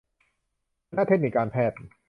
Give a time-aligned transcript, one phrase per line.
[0.89, 1.77] คณะเทคนิคการแพทย์